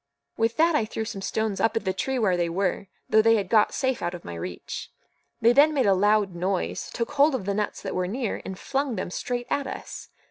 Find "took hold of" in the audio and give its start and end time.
6.91-7.45